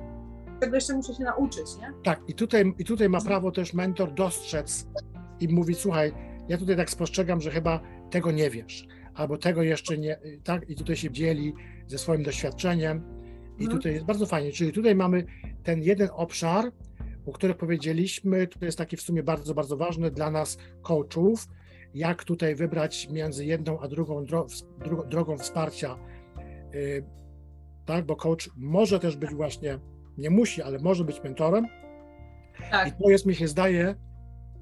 Czego 0.61 0.75
jeszcze 0.75 0.95
muszę 0.95 1.15
się 1.15 1.25
nauczyć, 1.25 1.77
nie? 1.81 1.93
Tak, 2.05 2.21
i 2.29 2.35
tutaj, 2.35 2.75
i 2.79 2.85
tutaj 2.85 3.09
ma 3.09 3.21
prawo 3.21 3.51
też 3.51 3.75
mentor 3.75 4.15
dostrzec 4.15 4.87
i 5.41 5.49
mówić, 5.49 5.79
słuchaj, 5.79 6.13
ja 6.49 6.59
tutaj 6.59 6.77
tak 6.77 6.91
spostrzegam, 6.91 7.41
że 7.41 7.51
chyba 7.51 7.81
tego 8.11 8.33
nie 8.33 8.51
wiesz, 8.51 8.87
albo 9.15 9.39
tego 9.39 9.63
jeszcze 9.63 9.99
nie, 9.99 10.19
tak, 10.45 10.71
i 10.71 10.75
tutaj 10.75 10.97
się 10.97 11.11
dzieli 11.11 11.55
ze 11.87 11.99
swoim 11.99 12.23
doświadczeniem. 12.23 13.03
I 13.59 13.63
mhm. 13.63 13.79
tutaj 13.79 13.93
jest 13.93 14.05
bardzo 14.05 14.27
fajnie, 14.27 14.53
czyli 14.53 14.73
tutaj 14.73 14.95
mamy 14.95 15.25
ten 15.63 15.83
jeden 15.83 16.09
obszar, 16.13 16.73
o 17.27 17.33
którym 17.33 17.57
powiedzieliśmy, 17.57 18.47
to 18.47 18.65
jest 18.65 18.79
taki 18.79 18.97
w 18.97 19.01
sumie 19.01 19.23
bardzo, 19.23 19.55
bardzo 19.55 19.77
ważny 19.77 20.11
dla 20.11 20.31
nas 20.31 20.59
coachów, 20.83 21.49
jak 21.97 22.25
tutaj 22.25 22.55
wybrać 22.55 23.09
między 23.11 23.45
jedną 23.45 23.81
a 23.81 23.89
drugą 23.89 24.25
drogą 25.09 25.39
wsparcia. 25.39 25.97
Y, 26.75 27.05
tak, 27.87 28.07
bo 28.07 28.17
coach 28.17 28.51
może 28.57 29.01
też 29.01 29.17
być 29.17 29.35
właśnie, 29.35 29.79
nie 30.19 30.31
musi, 30.31 30.63
ale 30.63 30.79
może 30.79 31.05
być 31.05 31.23
mentorem. 31.23 31.67
Tak. 32.71 32.89
I 32.89 32.93
to 33.03 33.11
jest, 33.11 33.27
mi 33.27 33.35
się 33.35 33.49
zdaje, 33.49 33.95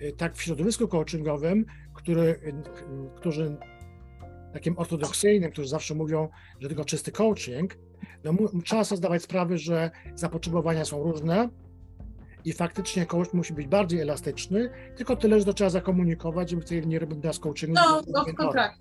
y, 0.03 0.13
tak 0.13 0.37
w 0.37 0.43
środowisku 0.43 0.89
coachingowym, 0.89 1.65
który, 1.95 2.23
y, 2.23 2.55
którzy 3.17 3.57
takim 4.53 4.79
ortodoksyjnym, 4.79 5.51
którzy 5.51 5.69
zawsze 5.69 5.95
mówią, 5.95 6.29
że 6.61 6.69
tylko 6.69 6.85
czysty 6.85 7.13
coaching, 7.13 7.79
no, 8.25 8.33
trzeba 8.65 8.85
sobie 8.85 8.97
zdawać 8.97 9.23
sprawę, 9.23 9.59
że 9.59 9.91
zapotrzebowania 10.15 10.85
są 10.85 11.03
różne, 11.03 11.49
i 12.45 12.53
faktycznie 12.53 13.07
coach 13.07 13.33
musi 13.33 13.55
być 13.55 13.67
bardziej 13.67 14.01
elastyczny, 14.01 14.71
tylko 14.97 15.17
tyle, 15.17 15.39
że 15.39 15.45
to 15.45 15.53
trzeba 15.53 15.71
zakomunikować, 15.71 16.51
żeby 16.51 16.63
tutaj 16.63 16.87
nie 16.87 16.99
robił 16.99 17.21
nas 17.21 17.39
coachingu. 17.39 17.75
No, 17.75 18.01
no 18.09 18.25
kontrakt. 18.37 18.79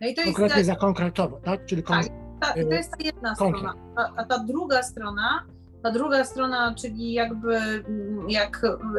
No 0.00 0.08
i 0.08 0.14
to 0.14 0.22
Konkretnie 0.24 0.56
jest 0.56 0.70
zakonkretowo, 0.70 1.40
tak? 1.44 1.66
Czyli 1.66 1.82
tak, 1.82 2.06
ta, 2.40 2.52
to 2.52 2.58
jest 2.58 2.90
ta 2.90 3.04
jedna 3.04 3.34
strona. 3.34 3.74
A, 3.96 4.16
a 4.16 4.24
ta 4.24 4.38
druga 4.38 4.82
strona, 4.82 5.46
ta 5.82 5.90
druga 5.90 6.24
strona, 6.24 6.74
czyli 6.74 7.12
jakby 7.12 7.56
mm, 7.56 8.30
jak 8.30 8.64
mm, 8.64 8.94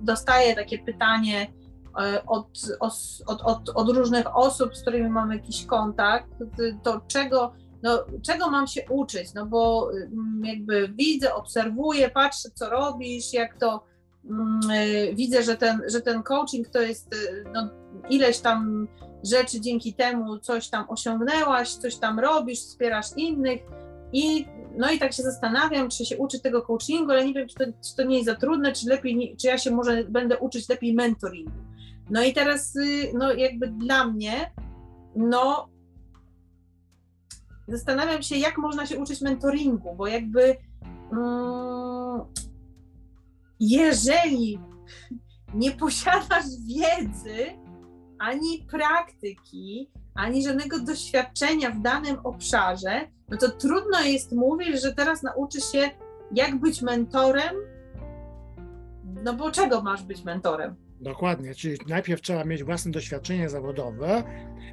dostaję 0.00 0.54
takie 0.54 0.78
pytanie 0.78 1.52
e, 2.00 2.26
od, 2.26 2.48
od, 2.80 3.42
od, 3.42 3.68
od 3.68 3.88
różnych 3.88 4.36
osób, 4.36 4.76
z 4.76 4.82
którymi 4.82 5.10
mamy 5.10 5.36
jakiś 5.36 5.66
kontakt, 5.66 6.30
to 6.82 7.00
czego 7.08 7.52
no, 7.82 8.04
czego 8.22 8.50
mam 8.50 8.66
się 8.66 8.80
uczyć? 8.90 9.34
No 9.34 9.46
bo 9.46 9.90
mm, 9.92 10.42
jakby 10.44 10.88
widzę, 10.88 11.34
obserwuję, 11.34 12.10
patrzę, 12.10 12.48
co 12.54 12.70
robisz, 12.70 13.32
jak 13.32 13.58
to 13.58 13.84
mm, 14.30 14.60
y, 14.70 15.14
widzę, 15.14 15.42
że 15.42 15.56
ten, 15.56 15.82
że 15.86 16.00
ten 16.00 16.22
coaching 16.22 16.68
to 16.68 16.80
jest 16.80 17.14
y, 17.14 17.44
no, 17.52 17.68
ileś 18.10 18.38
tam 18.38 18.88
rzeczy 19.24 19.60
dzięki 19.60 19.94
temu 19.94 20.38
coś 20.38 20.68
tam 20.68 20.84
osiągnęłaś, 20.88 21.74
coś 21.74 21.96
tam 21.96 22.18
robisz, 22.18 22.58
wspierasz 22.58 23.06
innych 23.16 23.60
i 24.12 24.46
no 24.76 24.90
i 24.90 24.98
tak 24.98 25.12
się 25.12 25.22
zastanawiam, 25.22 25.88
czy 25.88 26.06
się 26.06 26.16
uczy 26.18 26.40
tego 26.40 26.62
coachingu, 26.62 27.10
ale 27.10 27.26
nie 27.26 27.34
wiem, 27.34 27.48
czy 27.48 27.54
to, 27.54 27.64
czy 27.64 27.96
to 27.96 28.02
nie 28.02 28.16
jest 28.16 28.26
za 28.26 28.34
trudne, 28.34 28.72
czy 28.72 28.88
lepiej, 28.88 29.36
czy 29.40 29.46
ja 29.46 29.58
się 29.58 29.70
może 29.70 30.04
będę 30.04 30.38
uczyć 30.38 30.68
lepiej 30.68 30.94
mentoringu. 30.94 31.52
No 32.10 32.22
i 32.22 32.32
teraz, 32.32 32.76
y, 32.76 33.12
no 33.14 33.32
jakby 33.32 33.66
dla 33.66 34.06
mnie, 34.06 34.50
no 35.16 35.68
zastanawiam 37.70 38.22
się, 38.22 38.36
jak 38.36 38.58
można 38.58 38.86
się 38.86 38.98
uczyć 38.98 39.20
mentoringu, 39.20 39.94
bo 39.94 40.06
jakby 40.06 40.56
mm, 41.12 42.20
jeżeli 43.60 44.60
nie 45.54 45.70
posiadasz 45.70 46.44
wiedzy, 46.66 47.36
ani 48.18 48.66
praktyki, 48.70 49.90
ani 50.14 50.42
żadnego 50.42 50.80
doświadczenia 50.80 51.70
w 51.70 51.80
danym 51.80 52.16
obszarze, 52.24 53.08
no 53.28 53.36
to 53.36 53.48
trudno 53.48 54.00
jest 54.00 54.32
mówić, 54.32 54.82
że 54.82 54.94
teraz 54.94 55.22
nauczysz 55.22 55.72
się, 55.72 55.90
jak 56.34 56.60
być 56.60 56.82
mentorem. 56.82 57.54
No 59.24 59.34
bo 59.34 59.50
czego 59.50 59.82
masz 59.82 60.02
być 60.02 60.24
mentorem? 60.24 60.89
Dokładnie, 61.00 61.54
czyli 61.54 61.78
najpierw 61.88 62.20
trzeba 62.20 62.44
mieć 62.44 62.64
własne 62.64 62.92
doświadczenie 62.92 63.48
zawodowe, 63.48 64.22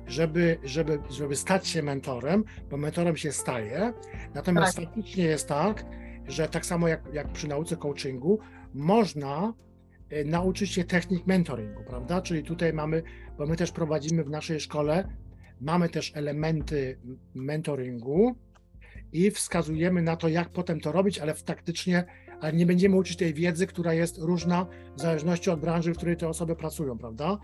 żeby, 0.07 0.57
żeby, 0.63 1.00
żeby 1.10 1.36
stać 1.36 1.67
się 1.67 1.84
mentorem, 1.84 2.43
bo 2.69 2.77
mentorem 2.77 3.17
się 3.17 3.31
staje. 3.31 3.93
Natomiast 4.34 4.75
tak. 4.75 4.86
faktycznie 4.86 5.24
jest 5.24 5.48
tak, 5.48 5.86
że 6.27 6.50
tak 6.50 6.65
samo 6.65 6.88
jak, 6.88 7.01
jak 7.13 7.31
przy 7.31 7.48
nauce 7.48 7.77
coachingu, 7.77 8.39
można 8.74 9.53
y, 10.13 10.25
nauczyć 10.25 10.72
się 10.72 10.84
technik 10.84 11.27
mentoringu, 11.27 11.84
prawda? 11.84 12.22
Czyli 12.22 12.43
tutaj 12.43 12.74
mamy, 12.74 13.03
bo 13.38 13.46
my 13.46 13.55
też 13.55 13.72
prowadzimy 13.72 14.24
w 14.24 14.29
naszej 14.29 14.60
szkole, 14.60 15.07
mamy 15.62 15.89
też 15.89 16.12
elementy 16.15 17.00
mentoringu 17.34 18.36
i 19.13 19.31
wskazujemy 19.31 20.01
na 20.01 20.15
to, 20.15 20.27
jak 20.27 20.50
potem 20.50 20.79
to 20.79 20.91
robić, 20.91 21.19
ale 21.19 21.34
faktycznie 21.34 22.05
ale 22.41 22.53
nie 22.53 22.65
będziemy 22.65 22.96
uczyć 22.96 23.17
tej 23.17 23.34
wiedzy, 23.34 23.67
która 23.67 23.94
jest 23.94 24.17
różna 24.17 24.65
w 24.96 25.01
zależności 25.01 25.50
od 25.50 25.60
branży, 25.60 25.94
w 25.94 25.98
której 25.98 26.17
te 26.17 26.29
osoby 26.29 26.56
pracują, 26.56 26.98
prawda? 26.98 27.38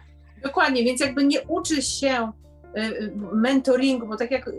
Dokładnie, 0.43 0.83
więc 0.83 1.01
jakby 1.01 1.25
nie 1.25 1.41
uczysz 1.41 1.87
się 1.87 2.31
y, 2.77 2.81
y, 2.81 3.13
mentoringu, 3.33 4.07
bo 4.07 4.17
tak 4.17 4.31
jak 4.31 4.49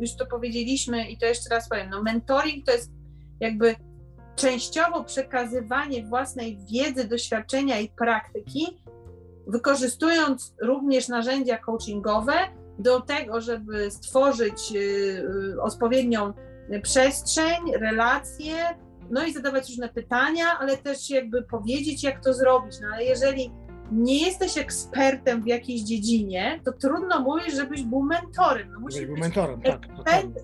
już 0.00 0.16
to 0.16 0.26
powiedzieliśmy 0.26 1.10
i 1.10 1.18
to 1.18 1.26
jeszcze 1.26 1.50
raz 1.50 1.68
powiem, 1.68 1.90
no 1.90 2.02
mentoring 2.02 2.66
to 2.66 2.72
jest 2.72 2.90
jakby 3.40 3.74
częściowo 4.36 5.04
przekazywanie 5.04 6.06
własnej 6.06 6.58
wiedzy, 6.72 7.08
doświadczenia 7.08 7.80
i 7.80 7.88
praktyki, 7.88 8.66
wykorzystując 9.46 10.54
również 10.62 11.08
narzędzia 11.08 11.58
coachingowe 11.58 12.34
do 12.78 13.00
tego, 13.00 13.40
żeby 13.40 13.90
stworzyć 13.90 14.72
y, 14.74 15.56
odpowiednią 15.62 16.32
przestrzeń, 16.82 17.72
relacje, 17.80 18.54
no 19.10 19.26
i 19.26 19.32
zadawać 19.32 19.68
różne 19.68 19.88
pytania, 19.88 20.58
ale 20.60 20.76
też 20.76 21.10
jakby 21.10 21.42
powiedzieć, 21.42 22.02
jak 22.02 22.24
to 22.24 22.34
zrobić. 22.34 22.74
No 22.82 22.88
ale 22.94 23.04
jeżeli 23.04 23.50
nie 23.92 24.26
jesteś 24.26 24.58
ekspertem 24.58 25.42
w 25.42 25.46
jakiejś 25.46 25.82
dziedzinie, 25.82 26.60
to 26.64 26.72
trudno 26.72 27.20
mówić, 27.20 27.54
żebyś 27.54 27.82
był 27.82 28.02
mentorem. 28.02 28.72
No, 28.72 28.80
musisz 28.80 29.06
był 29.06 29.14
być 29.14 29.22
mentorem, 29.22 29.62
tak, 29.62 29.86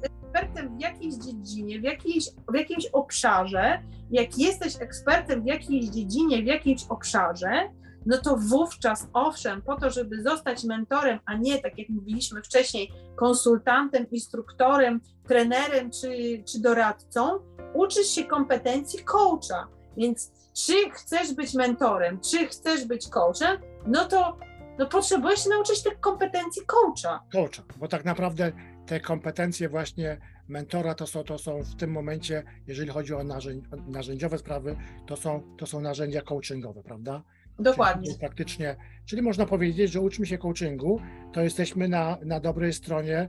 ekspertem 0.02 0.76
w 0.76 0.80
jakiejś 0.80 1.14
dziedzinie, 1.14 1.80
w, 1.80 1.82
jakiejś, 1.82 2.24
w 2.48 2.54
jakimś 2.54 2.86
obszarze. 2.86 3.82
Jak 4.10 4.38
jesteś 4.38 4.76
ekspertem 4.80 5.42
w 5.42 5.46
jakiejś 5.46 5.86
dziedzinie, 5.86 6.42
w 6.42 6.46
jakimś 6.46 6.84
obszarze, 6.88 7.70
no 8.06 8.18
to 8.18 8.36
wówczas, 8.36 9.06
owszem, 9.12 9.62
po 9.62 9.76
to, 9.76 9.90
żeby 9.90 10.22
zostać 10.22 10.64
mentorem, 10.64 11.18
a 11.26 11.34
nie, 11.34 11.62
tak 11.62 11.78
jak 11.78 11.88
mówiliśmy 11.88 12.42
wcześniej, 12.42 12.92
konsultantem, 13.16 14.06
instruktorem, 14.10 15.00
trenerem 15.28 15.90
czy, 15.90 16.42
czy 16.52 16.60
doradcą, 16.60 17.38
uczysz 17.74 18.06
się 18.06 18.24
kompetencji 18.24 19.04
coacha. 19.04 19.68
Więc 19.96 20.32
czy 20.52 20.90
chcesz 20.90 21.34
być 21.34 21.54
mentorem, 21.54 22.20
czy 22.20 22.46
chcesz 22.46 22.84
być 22.84 23.08
coachem, 23.08 23.58
no 23.86 24.04
to 24.04 24.38
no 24.78 24.86
potrzebujesz 24.86 25.44
się 25.44 25.50
nauczyć 25.50 25.82
tych 25.82 26.00
kompetencji 26.00 26.62
coacha. 26.66 27.24
Coacha, 27.32 27.62
bo 27.76 27.88
tak 27.88 28.04
naprawdę 28.04 28.52
te 28.86 29.00
kompetencje 29.00 29.68
właśnie 29.68 30.18
mentora 30.48 30.94
to 30.94 31.06
są, 31.06 31.24
to 31.24 31.38
są 31.38 31.62
w 31.62 31.76
tym 31.76 31.90
momencie, 31.90 32.42
jeżeli 32.66 32.90
chodzi 32.90 33.14
o 33.14 33.24
narzędzi, 33.24 33.68
narzędziowe 33.86 34.38
sprawy, 34.38 34.76
to 35.06 35.16
są, 35.16 35.56
to 35.58 35.66
są 35.66 35.80
narzędzia 35.80 36.22
coachingowe, 36.22 36.82
prawda? 36.82 37.22
Dokładnie. 37.58 38.06
Czyli 38.06 38.20
faktycznie, 38.20 38.76
czyli 39.06 39.22
można 39.22 39.46
powiedzieć, 39.46 39.92
że 39.92 40.00
uczymy 40.00 40.26
się 40.26 40.38
coachingu, 40.38 41.00
to 41.32 41.40
jesteśmy 41.40 41.88
na, 41.88 42.18
na 42.24 42.40
dobrej 42.40 42.72
stronie, 42.72 43.28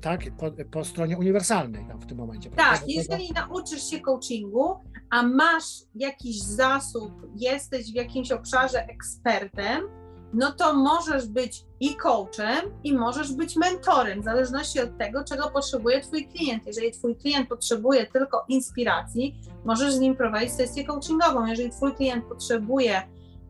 tak, 0.00 0.20
po, 0.36 0.50
po 0.70 0.84
stronie 0.84 1.18
uniwersalnej 1.18 1.86
tam 1.88 2.00
w 2.00 2.06
tym 2.06 2.18
momencie. 2.18 2.50
prawda? 2.50 2.78
Tak, 2.78 2.88
jeżeli 2.88 3.32
nauczysz 3.32 3.90
się 3.90 4.00
coachingu, 4.00 4.74
a 5.10 5.22
masz 5.22 5.64
jakiś 5.94 6.42
zasób, 6.42 7.12
jesteś 7.36 7.92
w 7.92 7.94
jakimś 7.94 8.32
obszarze 8.32 8.86
ekspertem, 8.88 9.88
no 10.32 10.52
to 10.52 10.74
możesz 10.74 11.28
być 11.28 11.64
i 11.80 11.96
coachem, 11.96 12.70
i 12.84 12.92
możesz 12.92 13.32
być 13.32 13.56
mentorem, 13.56 14.20
w 14.20 14.24
zależności 14.24 14.80
od 14.80 14.98
tego, 14.98 15.24
czego 15.24 15.50
potrzebuje 15.50 16.00
Twój 16.00 16.28
klient. 16.28 16.66
Jeżeli 16.66 16.92
Twój 16.92 17.16
klient 17.16 17.48
potrzebuje 17.48 18.06
tylko 18.06 18.44
inspiracji, 18.48 19.34
możesz 19.64 19.94
z 19.94 19.98
nim 19.98 20.16
prowadzić 20.16 20.52
sesję 20.52 20.84
coachingową. 20.84 21.46
Jeżeli 21.46 21.70
Twój 21.70 21.94
klient 21.94 22.24
potrzebuje 22.24 23.02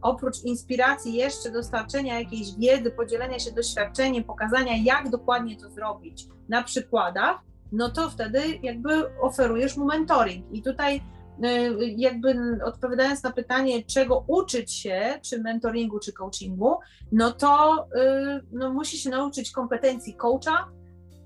oprócz 0.02 0.42
inspiracji 0.42 1.14
jeszcze 1.14 1.50
dostarczenia 1.50 2.20
jakiejś 2.20 2.56
wiedzy, 2.56 2.90
podzielenia 2.90 3.38
się 3.38 3.52
doświadczeniem, 3.52 4.24
pokazania, 4.24 4.72
jak 4.84 5.10
dokładnie 5.10 5.56
to 5.56 5.70
zrobić 5.70 6.28
na 6.48 6.62
przykładach, 6.62 7.40
no 7.72 7.90
to 7.90 8.10
wtedy 8.10 8.40
jakby 8.62 9.20
oferujesz 9.20 9.76
mu 9.76 9.84
mentoring. 9.84 10.46
I 10.52 10.62
tutaj 10.62 10.96
y, 11.44 11.76
jakby 11.96 12.58
odpowiadając 12.64 13.22
na 13.22 13.32
pytanie, 13.32 13.84
czego 13.84 14.24
uczyć 14.26 14.72
się, 14.72 15.20
czy 15.22 15.42
mentoringu, 15.42 15.98
czy 15.98 16.12
coachingu, 16.12 16.76
no 17.12 17.32
to 17.32 17.84
y, 17.96 18.46
no, 18.52 18.72
musi 18.72 18.98
się 18.98 19.10
nauczyć 19.10 19.52
kompetencji 19.52 20.14
coacha, 20.14 20.68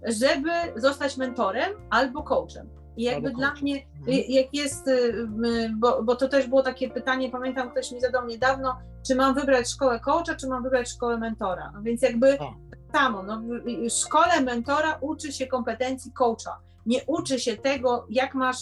żeby 0.07 0.51
zostać 0.77 1.17
mentorem 1.17 1.73
albo 1.91 2.23
coachem. 2.23 2.80
I 2.97 3.03
jakby 3.03 3.31
dla 3.31 3.55
mnie, 3.55 3.87
mhm. 3.99 4.23
jak 4.29 4.55
jest, 4.55 4.89
y, 4.89 5.29
bo, 5.77 6.03
bo 6.03 6.17
to 6.17 6.29
też 6.29 6.47
było 6.47 6.63
takie 6.63 6.91
pytanie, 6.91 7.31
pamiętam, 7.31 7.71
ktoś 7.71 7.93
mi 7.93 8.01
zadał 8.01 8.27
niedawno, 8.27 8.77
czy 9.07 9.15
mam 9.15 9.35
wybrać 9.35 9.71
szkołę 9.71 10.01
coacha, 10.01 10.35
czy 10.35 10.49
mam 10.49 10.63
wybrać 10.63 10.89
szkołę 10.89 11.19
mentora. 11.19 11.71
No 11.75 11.83
więc 11.83 12.03
jakby 12.03 12.39
A. 12.41 12.55
samo, 12.93 13.23
no, 13.23 13.43
w 13.65 13.91
szkole 13.91 14.41
mentora 14.41 14.99
uczy 15.01 15.33
się 15.33 15.47
kompetencji 15.47 16.13
coacha. 16.13 16.61
Nie 16.87 17.01
uczy 17.07 17.41
się 17.41 17.57
tego, 17.57 18.07
jak 18.11 18.35
masz 18.35 18.59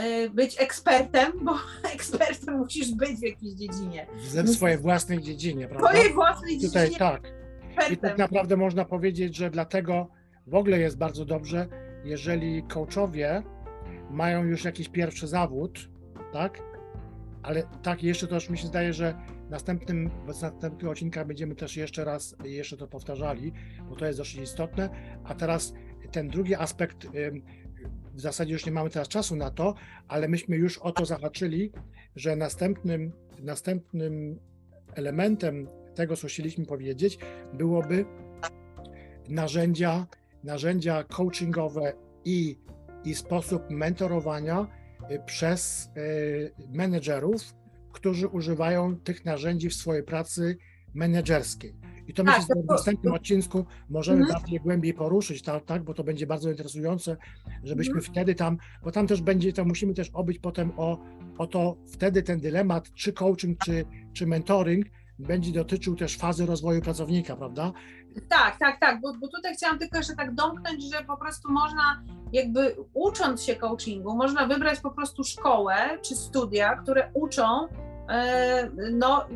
y, 0.00 0.30
być 0.30 0.60
ekspertem, 0.60 1.32
bo 1.42 1.54
ekspertem 1.94 2.58
musisz 2.58 2.94
być 2.94 3.10
w 3.10 3.22
jakiejś 3.22 3.52
dziedzinie. 3.52 4.06
W 4.44 4.48
swojej 4.48 4.78
własnej 4.78 5.22
dziedzinie, 5.22 5.68
prawda? 5.68 5.88
W 5.88 5.90
swojej 5.90 6.14
własnej 6.14 6.60
Tutaj, 6.60 6.90
dziedzinie. 6.90 6.98
Tak. 6.98 7.32
I 7.92 7.96
tak 7.96 8.18
naprawdę 8.18 8.56
można 8.56 8.84
powiedzieć, 8.84 9.36
że 9.36 9.50
dlatego 9.50 10.08
w 10.46 10.54
ogóle 10.54 10.78
jest 10.78 10.98
bardzo 10.98 11.24
dobrze, 11.24 11.68
jeżeli 12.04 12.62
coachowie 12.62 13.42
mają 14.10 14.44
już 14.44 14.64
jakiś 14.64 14.88
pierwszy 14.88 15.26
zawód, 15.26 15.88
tak? 16.32 16.62
Ale 17.42 17.62
tak, 17.82 18.02
jeszcze 18.02 18.26
też 18.26 18.50
mi 18.50 18.58
się 18.58 18.66
zdaje, 18.66 18.92
że 18.92 19.14
następnym, 19.50 20.10
w 20.10 20.26
następnych 20.26 20.90
odcinkach 20.90 21.26
będziemy 21.26 21.54
też 21.54 21.76
jeszcze 21.76 22.04
raz 22.04 22.36
jeszcze 22.44 22.76
to 22.76 22.88
powtarzali, 22.88 23.52
bo 23.88 23.96
to 23.96 24.06
jest 24.06 24.18
dosyć 24.18 24.36
istotne. 24.36 24.90
A 25.24 25.34
teraz 25.34 25.74
ten 26.12 26.28
drugi 26.28 26.54
aspekt, 26.54 27.06
w 28.14 28.20
zasadzie 28.20 28.52
już 28.52 28.66
nie 28.66 28.72
mamy 28.72 28.90
teraz 28.90 29.08
czasu 29.08 29.36
na 29.36 29.50
to, 29.50 29.74
ale 30.08 30.28
myśmy 30.28 30.56
już 30.56 30.78
o 30.78 30.92
to 30.92 31.06
zahaczyli, 31.06 31.72
że 32.16 32.36
następnym, 32.36 33.12
następnym 33.42 34.38
elementem 34.94 35.68
tego, 35.94 36.16
co 36.16 36.28
chcieliśmy 36.28 36.66
powiedzieć, 36.66 37.18
byłoby 37.54 38.04
narzędzia 39.28 40.06
narzędzia 40.44 41.04
coachingowe 41.04 41.92
i, 42.24 42.58
i 43.04 43.14
sposób 43.14 43.62
mentorowania 43.70 44.66
y, 45.10 45.20
przez 45.26 45.90
y, 45.96 46.52
menedżerów, 46.68 47.54
którzy 47.92 48.28
używają 48.28 48.96
tych 48.96 49.24
narzędzi 49.24 49.68
w 49.68 49.74
swojej 49.74 50.02
pracy 50.02 50.56
menedżerskiej. 50.94 51.74
I 52.08 52.14
to 52.14 52.24
tak, 52.24 52.38
myślę, 52.38 52.54
że 52.56 52.62
w 52.62 52.66
następnym 52.66 53.14
odcinku 53.14 53.64
możemy 53.88 54.20
mhm. 54.20 54.40
bardziej 54.40 54.60
głębiej 54.60 54.94
poruszyć, 54.94 55.42
tak, 55.42 55.64
tak, 55.64 55.84
bo 55.84 55.94
to 55.94 56.04
będzie 56.04 56.26
bardzo 56.26 56.50
interesujące, 56.50 57.16
żebyśmy 57.64 57.94
mhm. 57.94 58.12
wtedy 58.12 58.34
tam, 58.34 58.58
bo 58.84 58.92
tam 58.92 59.06
też 59.06 59.22
będzie, 59.22 59.52
to 59.52 59.64
musimy 59.64 59.94
też 59.94 60.10
obyć 60.12 60.38
potem 60.38 60.72
o, 60.76 60.98
o 61.38 61.46
to 61.46 61.76
wtedy 61.92 62.22
ten 62.22 62.40
dylemat, 62.40 62.92
czy 62.94 63.12
coaching, 63.12 63.58
czy, 63.64 63.84
czy 64.12 64.26
mentoring, 64.26 64.86
będzie 65.18 65.52
dotyczył 65.52 65.96
też 65.96 66.16
fazy 66.16 66.46
rozwoju 66.46 66.82
pracownika, 66.82 67.36
prawda? 67.36 67.72
Tak, 68.28 68.58
tak, 68.58 68.80
tak, 68.80 69.00
bo, 69.00 69.14
bo 69.14 69.28
tutaj 69.28 69.54
chciałam 69.54 69.78
tylko 69.78 69.96
jeszcze 69.96 70.16
tak 70.16 70.34
domknąć, 70.34 70.84
że 70.84 71.04
po 71.04 71.16
prostu 71.16 71.52
można 71.52 72.02
jakby 72.32 72.76
ucząc 72.94 73.42
się 73.42 73.56
coachingu, 73.56 74.14
można 74.14 74.46
wybrać 74.46 74.80
po 74.80 74.90
prostu 74.90 75.24
szkołę 75.24 75.76
czy 76.02 76.16
studia, 76.16 76.76
które 76.76 77.10
uczą 77.14 77.68
e, 78.08 78.70
no 78.92 79.26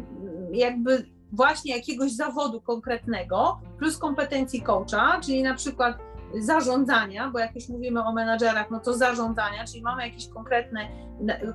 jakby 0.53 1.07
właśnie 1.33 1.77
jakiegoś 1.77 2.13
zawodu 2.13 2.61
konkretnego 2.61 3.61
plus 3.79 3.99
kompetencji 3.99 4.63
coacha, 4.63 5.21
czyli 5.21 5.43
na 5.43 5.55
przykład 5.55 5.99
zarządzania, 6.41 7.31
bo 7.31 7.39
jak 7.39 7.55
już 7.55 7.69
mówimy 7.69 8.05
o 8.05 8.13
menadżerach, 8.13 8.71
no 8.71 8.81
to 8.81 8.95
zarządzania, 8.95 9.65
czyli 9.65 9.83
mamy 9.83 10.03
jakiś 10.03 10.29
konkretny, 10.29 10.81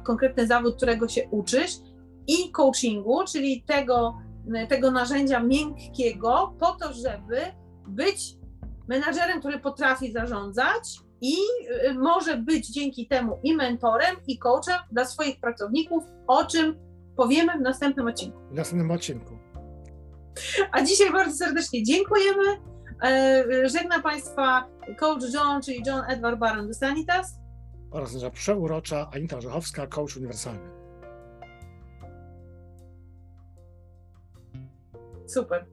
konkretny 0.04 0.48
zawód, 0.48 0.76
którego 0.76 1.08
się 1.08 1.28
uczysz 1.32 1.72
i 2.28 2.52
coachingu, 2.52 3.24
czyli 3.32 3.63
tego, 3.63 4.18
tego 4.70 4.92
narzędzia 4.92 5.40
miękkiego, 5.40 6.56
po 6.60 6.72
to, 6.72 6.94
żeby 6.94 7.42
być 7.88 8.36
menadżerem, 8.88 9.40
który 9.40 9.60
potrafi 9.60 10.12
zarządzać 10.12 11.00
i 11.22 11.36
y, 11.90 11.94
może 11.94 12.38
być 12.38 12.68
dzięki 12.68 13.08
temu 13.08 13.40
i 13.44 13.56
mentorem, 13.56 14.16
i 14.28 14.40
coachem 14.40 14.80
dla 14.92 15.06
swoich 15.06 15.40
pracowników, 15.40 16.04
o 16.28 16.46
czym 16.46 16.76
powiemy 17.16 17.58
w 17.58 17.62
następnym 17.62 18.08
odcinku. 18.08 18.40
W 18.52 18.56
następnym 18.56 18.92
odcinku. 18.92 19.38
A 20.72 20.82
dzisiaj 20.82 21.12
bardzo 21.12 21.36
serdecznie 21.36 21.84
dziękujemy. 21.84 22.44
E, 23.04 23.70
żegna 23.70 24.02
Państwa 24.02 24.68
coach 25.00 25.34
John, 25.34 25.62
czyli 25.62 25.84
John 25.88 26.02
Edward 26.08 26.40
Baron 26.40 26.68
de 26.68 26.74
Sanitas. 26.74 27.40
Oraz 27.92 28.13
nasza 28.13 28.30
przeurocza 28.30 29.10
Anita 29.13 29.38
Orzechowska, 29.38 29.88
coach 29.88 30.18
uniwersalny. 30.18 30.77
Super. 35.28 35.68